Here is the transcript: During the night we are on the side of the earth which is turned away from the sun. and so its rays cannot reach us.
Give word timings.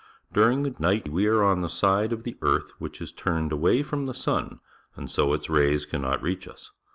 During 0.33 0.63
the 0.63 0.73
night 0.79 1.09
we 1.09 1.27
are 1.27 1.43
on 1.43 1.61
the 1.61 1.69
side 1.69 2.11
of 2.11 2.23
the 2.23 2.35
earth 2.41 2.71
which 2.79 3.01
is 3.01 3.11
turned 3.11 3.51
away 3.51 3.83
from 3.83 4.07
the 4.07 4.15
sun. 4.15 4.59
and 4.95 5.11
so 5.11 5.31
its 5.31 5.47
rays 5.47 5.85
cannot 5.85 6.23
reach 6.23 6.47
us. 6.47 6.71